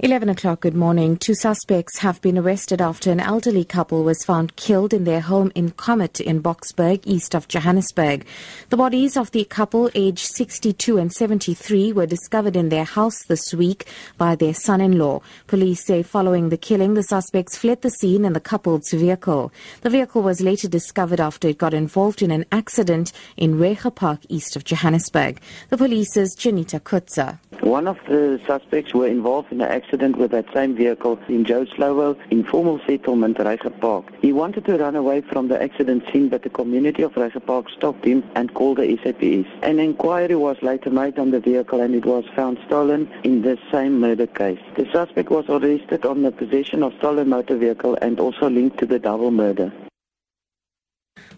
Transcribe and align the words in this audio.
11 0.00 0.28
o'clock, 0.28 0.60
good 0.60 0.76
morning. 0.76 1.16
Two 1.16 1.34
suspects 1.34 1.98
have 1.98 2.22
been 2.22 2.38
arrested 2.38 2.80
after 2.80 3.10
an 3.10 3.18
elderly 3.18 3.64
couple 3.64 4.04
was 4.04 4.22
found 4.22 4.54
killed 4.54 4.94
in 4.94 5.02
their 5.02 5.18
home 5.18 5.50
in 5.56 5.72
Comet 5.72 6.20
in 6.20 6.40
Boksburg, 6.40 7.00
east 7.04 7.34
of 7.34 7.48
Johannesburg. 7.48 8.24
The 8.70 8.76
bodies 8.76 9.16
of 9.16 9.32
the 9.32 9.44
couple, 9.44 9.90
aged 9.96 10.28
62 10.36 10.98
and 10.98 11.12
73, 11.12 11.92
were 11.92 12.06
discovered 12.06 12.54
in 12.54 12.68
their 12.68 12.84
house 12.84 13.24
this 13.24 13.52
week 13.52 13.88
by 14.16 14.36
their 14.36 14.54
son-in-law. 14.54 15.20
Police 15.48 15.84
say 15.84 16.04
following 16.04 16.50
the 16.50 16.56
killing, 16.56 16.94
the 16.94 17.02
suspects 17.02 17.58
fled 17.58 17.82
the 17.82 17.90
scene 17.90 18.24
in 18.24 18.34
the 18.34 18.40
couple's 18.40 18.92
vehicle. 18.92 19.52
The 19.80 19.90
vehicle 19.90 20.22
was 20.22 20.40
later 20.40 20.68
discovered 20.68 21.18
after 21.18 21.48
it 21.48 21.58
got 21.58 21.74
involved 21.74 22.22
in 22.22 22.30
an 22.30 22.44
accident 22.52 23.10
in 23.36 23.58
Reiger 23.58 23.92
Park, 23.92 24.20
east 24.28 24.54
of 24.54 24.62
Johannesburg. 24.62 25.40
The 25.70 25.76
police's 25.76 26.36
Janita 26.36 26.78
Kutza. 26.78 27.40
One 27.68 27.86
of 27.86 27.98
the 28.08 28.40
suspects 28.46 28.94
were 28.94 29.06
involved 29.06 29.52
in 29.52 29.60
an 29.60 29.70
accident 29.70 30.16
with 30.16 30.30
that 30.30 30.46
same 30.54 30.74
vehicle 30.74 31.18
in 31.28 31.44
Joe 31.44 31.66
Slovo 31.66 32.16
informal 32.30 32.80
settlement 32.86 33.36
Reiger 33.36 33.78
Park. 33.78 34.06
He 34.22 34.32
wanted 34.32 34.64
to 34.64 34.78
run 34.78 34.96
away 34.96 35.20
from 35.20 35.48
the 35.48 35.62
accident 35.62 36.04
scene 36.10 36.30
but 36.30 36.44
the 36.44 36.48
community 36.48 37.02
of 37.02 37.12
Reiger 37.12 37.44
Park 37.44 37.68
stopped 37.68 38.06
him 38.06 38.24
and 38.34 38.54
called 38.54 38.78
the 38.78 38.98
SAPS. 39.04 39.46
An 39.62 39.78
inquiry 39.80 40.34
was 40.34 40.56
later 40.62 40.88
made 40.88 41.18
on 41.18 41.30
the 41.30 41.40
vehicle 41.40 41.82
and 41.82 41.94
it 41.94 42.06
was 42.06 42.24
found 42.34 42.58
stolen 42.66 43.06
in 43.22 43.42
the 43.42 43.58
same 43.70 44.00
murder 44.00 44.26
case. 44.26 44.60
The 44.76 44.90
suspect 44.90 45.28
was 45.28 45.44
arrested 45.50 46.06
on 46.06 46.22
the 46.22 46.32
possession 46.32 46.82
of 46.82 46.94
stolen 46.94 47.28
motor 47.28 47.58
vehicle 47.58 47.98
and 48.00 48.18
also 48.18 48.48
linked 48.48 48.78
to 48.78 48.86
the 48.86 48.98
double 48.98 49.30
murder. 49.30 49.70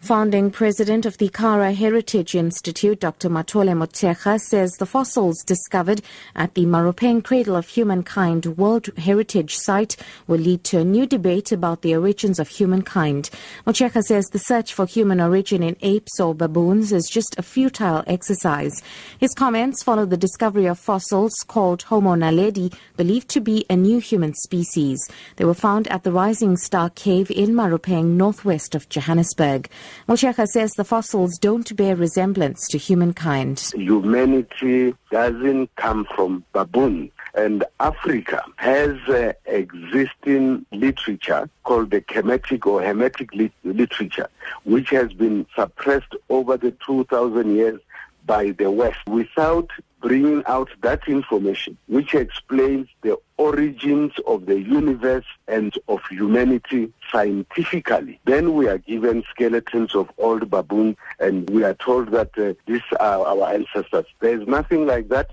Founding 0.00 0.50
president 0.50 1.04
of 1.04 1.18
the 1.18 1.28
Kara 1.28 1.72
Heritage 1.72 2.34
Institute, 2.34 3.00
Dr. 3.00 3.28
Mathole 3.28 3.76
Motshekga, 3.76 4.40
says 4.40 4.70
the 4.78 4.86
fossils 4.86 5.42
discovered 5.44 6.00
at 6.34 6.54
the 6.54 6.64
Maropeng 6.64 7.22
Cradle 7.22 7.56
of 7.56 7.68
Humankind 7.68 8.46
World 8.56 8.88
Heritage 8.96 9.56
Site 9.56 9.96
will 10.26 10.38
lead 10.38 10.64
to 10.64 10.78
a 10.78 10.84
new 10.84 11.04
debate 11.04 11.52
about 11.52 11.82
the 11.82 11.94
origins 11.94 12.38
of 12.38 12.48
humankind. 12.48 13.28
Motshekga 13.66 14.02
says 14.02 14.28
the 14.28 14.38
search 14.38 14.72
for 14.72 14.86
human 14.86 15.20
origin 15.20 15.62
in 15.62 15.76
apes 15.82 16.18
or 16.18 16.34
baboons 16.34 16.90
is 16.90 17.10
just 17.10 17.34
a 17.36 17.42
futile 17.42 18.02
exercise. 18.06 18.80
His 19.18 19.34
comments 19.34 19.82
follow 19.82 20.06
the 20.06 20.16
discovery 20.16 20.66
of 20.66 20.78
fossils 20.78 21.34
called 21.46 21.82
Homo 21.82 22.14
naledi, 22.14 22.72
believed 22.96 23.28
to 23.30 23.40
be 23.40 23.66
a 23.68 23.76
new 23.76 23.98
human 23.98 24.32
species. 24.34 25.06
They 25.36 25.44
were 25.44 25.54
found 25.54 25.86
at 25.88 26.04
the 26.04 26.12
Rising 26.12 26.56
Star 26.56 26.88
Cave 26.88 27.30
in 27.30 27.50
Maropeng, 27.50 28.16
northwest 28.16 28.74
of 28.74 28.88
Johannesburg. 28.88 29.68
Motshekga 30.08 30.46
says 30.46 30.72
the 30.72 30.84
fossils 30.84 31.38
don't 31.38 31.76
bear 31.76 31.96
resemblance 31.96 32.66
to 32.68 32.78
humankind. 32.78 33.70
Humanity 33.74 34.94
doesn't 35.10 35.74
come 35.76 36.06
from 36.14 36.44
baboons. 36.52 37.10
And 37.34 37.64
Africa 37.78 38.42
has 38.56 38.96
uh, 39.08 39.32
existing 39.46 40.66
literature 40.72 41.48
called 41.64 41.90
the 41.90 42.00
Kemetic 42.00 42.66
or 42.66 42.82
Hermetic 42.82 43.30
literature, 43.62 44.28
which 44.64 44.90
has 44.90 45.12
been 45.12 45.46
suppressed 45.54 46.14
over 46.30 46.56
the 46.56 46.74
2,000 46.84 47.54
years 47.54 47.80
by 48.24 48.50
the 48.50 48.70
West 48.70 48.98
without 49.06 49.70
bringing 50.08 50.42
out 50.46 50.70
that 50.80 51.06
information, 51.06 51.76
which 51.86 52.14
explains 52.14 52.88
the 53.02 53.14
origins 53.36 54.10
of 54.26 54.46
the 54.46 54.58
universe 54.58 55.26
and 55.46 55.74
of 55.86 56.00
humanity 56.08 56.90
scientifically. 57.12 58.18
Then 58.24 58.54
we 58.54 58.68
are 58.68 58.78
given 58.78 59.22
skeletons 59.30 59.94
of 59.94 60.10
old 60.16 60.48
baboons 60.48 60.96
and 61.20 61.48
we 61.50 61.62
are 61.62 61.74
told 61.74 62.10
that 62.12 62.30
uh, 62.38 62.54
these 62.66 62.80
are 62.98 63.26
our 63.26 63.52
ancestors. 63.52 64.06
There 64.20 64.40
is 64.40 64.48
nothing 64.48 64.86
like 64.86 65.10
that. 65.10 65.30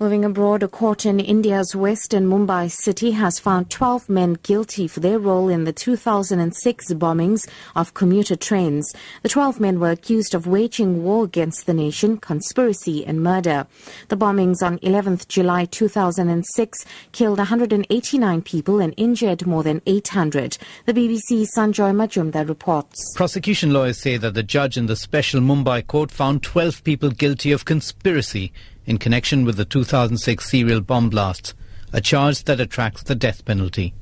Moving 0.00 0.24
abroad, 0.24 0.64
a 0.64 0.66
court 0.66 1.06
in 1.06 1.20
India's 1.20 1.76
western 1.76 2.28
Mumbai 2.28 2.68
city 2.68 3.12
has 3.12 3.38
found 3.38 3.70
12 3.70 4.08
men 4.08 4.36
guilty 4.42 4.88
for 4.88 4.98
their 4.98 5.20
role 5.20 5.48
in 5.48 5.62
the 5.62 5.72
2006 5.72 6.94
bombings 6.94 7.48
of 7.76 7.94
commuter 7.94 8.34
trains. 8.34 8.92
The 9.22 9.28
12 9.28 9.60
men 9.60 9.78
were 9.78 9.92
accused 9.92 10.34
of 10.34 10.48
waging 10.48 11.04
war 11.04 11.22
against 11.22 11.66
the 11.66 11.74
nation, 11.74 12.16
conspiracy 12.16 13.06
and 13.06 13.22
murder. 13.22 13.68
The 14.08 14.16
bombings 14.16 14.64
on 14.64 14.80
11th 14.80 15.28
July 15.28 15.66
2006 15.66 16.84
killed 17.12 17.38
189 17.38 18.42
people 18.42 18.80
and 18.80 18.94
injured 18.96 19.46
more 19.46 19.62
than 19.62 19.80
800. 19.86 20.58
The 20.86 20.92
BBC's 20.92 21.54
Sanjoy 21.56 21.94
Majumdar 21.94 22.48
reports. 22.48 23.14
Prosecution 23.14 23.72
lawyers 23.72 23.98
say 23.98 24.16
that 24.16 24.34
the 24.34 24.42
judge 24.42 24.76
in 24.76 24.86
the 24.86 24.96
special 24.96 25.40
Mumbai 25.40 25.86
court 25.86 26.10
found 26.10 26.42
12 26.42 26.82
people 26.82 27.10
guilty 27.10 27.52
of 27.52 27.64
conspiracy 27.64 28.52
in 28.86 28.98
connection 28.98 29.44
with 29.44 29.56
the 29.56 29.64
2006 29.64 30.50
serial 30.50 30.80
bomb 30.80 31.10
blasts, 31.10 31.54
a 31.92 32.00
charge 32.00 32.44
that 32.44 32.60
attracts 32.60 33.02
the 33.02 33.14
death 33.14 33.44
penalty. 33.44 33.94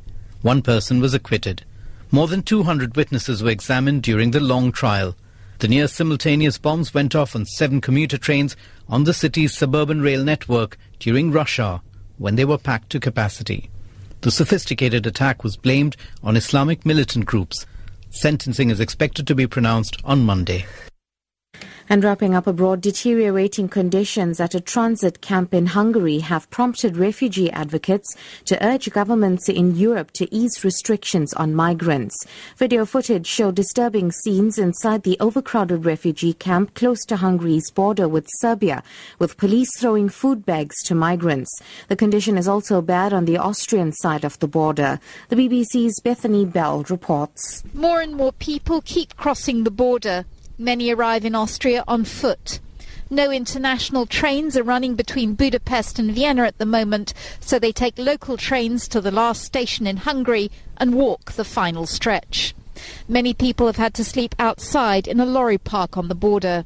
One 0.43 0.63
person 0.63 1.01
was 1.01 1.15
acquitted. 1.15 1.65
More 2.11 2.29
than 2.29 2.43
200 2.43 2.97
witnesses 2.97 3.43
were 3.43 3.51
examined 3.51 4.03
during 4.03 4.33
the 4.33 4.41
long 4.41 4.73
trial. 4.73 5.17
The 5.61 5.69
near 5.69 5.87
simultaneous 5.87 6.59
bombs 6.59 6.93
went 6.93 7.15
off 7.15 7.37
on 7.37 7.47
seven 7.47 7.81
commuter 7.81 8.19
trains 8.19 8.57
on 8.89 9.05
the 9.05 9.15
city's 9.15 9.57
suburban 9.57 10.01
rail 10.01 10.25
network 10.25 10.77
during 10.99 11.31
rush 11.31 11.59
hour 11.59 11.81
when 12.19 12.37
they 12.37 12.45
were 12.45 12.59
packed 12.59 12.91
to 12.91 13.01
capacity. 13.01 13.71
The 14.23 14.31
sophisticated 14.31 15.07
attack 15.07 15.43
was 15.43 15.57
blamed 15.57 15.97
on 16.23 16.37
Islamic 16.37 16.85
militant 16.85 17.27
groups. 17.27 17.67
Sentencing 18.11 18.71
is 18.71 18.81
expected 18.81 19.27
to 19.27 19.35
be 19.35 19.47
pronounced 19.47 19.97
on 20.05 20.25
Monday. 20.25 20.65
And 21.89 22.05
wrapping 22.05 22.35
up 22.35 22.47
abroad, 22.47 22.81
deteriorating 22.81 23.69
conditions 23.69 24.41
at 24.41 24.55
a 24.55 24.61
transit 24.61 25.21
camp 25.21 25.53
in 25.53 25.67
Hungary 25.67 26.21
have 26.21 26.49
prompted 26.51 26.97
refugee 26.97 27.51
advocates 27.51 28.17
to 28.47 28.65
urge 28.65 28.91
governments 28.91 29.49
in 29.49 29.77
Europe 29.77 30.13
to 30.13 30.33
ease 30.35 30.65
restrictions 30.65 31.33
on 31.35 31.55
migrants. 31.55 32.17
Video 32.57 32.87
footage 32.87 33.27
showed 33.27 33.57
disturbing 33.57 34.13
scenes 34.13 34.59
inside 34.59 35.03
the 35.03 35.17
overcrowded 35.21 35.85
refugee 35.85 36.33
camp 36.33 36.75
close 36.75 37.05
to 37.05 37.17
Hungary's 37.17 37.71
border 37.71 38.09
with 38.09 38.29
Serbia, 38.39 38.83
with 39.19 39.37
police 39.37 39.77
throwing 39.79 40.09
food 40.09 40.47
bags 40.47 40.83
to 40.85 40.95
migrants. 40.95 41.51
The 41.89 41.97
condition 41.97 42.39
is 42.39 42.49
also 42.49 42.81
bad 42.81 43.13
on 43.13 43.25
the 43.25 43.39
Austrian 43.39 43.93
side 43.93 44.25
of 44.25 44.39
the 44.39 44.49
border. 44.49 45.01
The 45.29 45.37
BBC's 45.37 46.01
Bethany 46.01 46.45
Bell 46.45 46.85
reports. 46.85 47.65
More 47.75 48.01
and 48.01 48.15
more 48.15 48.33
people 48.33 48.83
keep 48.83 49.17
crossing 49.17 49.65
the 49.65 49.71
border. 49.71 50.25
Many 50.63 50.95
arrive 50.95 51.25
in 51.25 51.35
Austria 51.35 51.83
on 51.89 52.05
foot. 52.05 52.61
No 53.11 53.33
international 53.33 54.07
trains 54.07 54.57
are 54.57 54.63
running 54.63 54.95
between 54.95 55.35
Budapest 55.35 55.99
and 55.99 56.13
Vienna 56.13 56.45
at 56.45 56.59
the 56.59 56.65
moment, 56.65 57.15
so 57.41 57.59
they 57.59 57.73
take 57.73 57.99
local 57.99 58.37
trains 58.37 58.87
to 58.87 59.01
the 59.01 59.11
last 59.11 59.43
station 59.43 59.89
in 59.89 59.97
Hungary 59.97 60.53
and 60.77 60.95
walk 60.95 61.33
the 61.33 61.43
final 61.43 61.85
stretch. 61.85 62.55
Many 63.09 63.35
people 63.35 63.67
have 63.67 63.77
had 63.77 63.93
to 63.95 64.05
sleep 64.05 64.37
outside 64.39 65.09
in 65.09 65.19
a 65.19 65.27
lorry 65.27 65.59
park 65.59 65.99
on 65.99 66.07
the 66.07 66.15
border. 66.15 66.65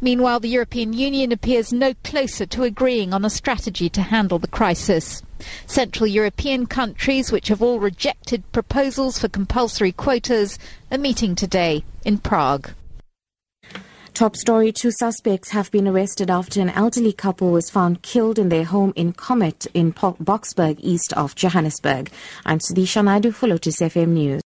Meanwhile, 0.00 0.40
the 0.40 0.48
European 0.48 0.92
Union 0.92 1.30
appears 1.30 1.72
no 1.72 1.94
closer 2.02 2.46
to 2.46 2.64
agreeing 2.64 3.14
on 3.14 3.24
a 3.24 3.30
strategy 3.30 3.88
to 3.90 4.02
handle 4.02 4.40
the 4.40 4.48
crisis. 4.48 5.22
Central 5.66 6.08
European 6.08 6.66
countries, 6.66 7.30
which 7.30 7.46
have 7.46 7.62
all 7.62 7.78
rejected 7.78 8.42
proposals 8.50 9.20
for 9.20 9.28
compulsory 9.28 9.92
quotas, 9.92 10.58
are 10.90 10.98
meeting 10.98 11.36
today 11.36 11.84
in 12.04 12.18
Prague. 12.18 12.70
Top 14.14 14.36
story 14.36 14.70
Two 14.70 14.92
suspects 14.92 15.50
have 15.50 15.72
been 15.72 15.88
arrested 15.88 16.30
after 16.30 16.60
an 16.60 16.70
elderly 16.70 17.12
couple 17.12 17.50
was 17.50 17.68
found 17.68 18.02
killed 18.02 18.38
in 18.38 18.48
their 18.48 18.62
home 18.62 18.92
in 18.94 19.12
Comet 19.12 19.66
in 19.74 19.92
Boksburg, 19.92 20.78
east 20.78 21.12
of 21.14 21.34
Johannesburg. 21.34 22.12
I'm 22.46 22.60
Sudisha 22.60 23.04
Naidu 23.04 23.32
for 23.32 23.48
Lotus 23.48 23.80
FM 23.80 24.10
News. 24.10 24.42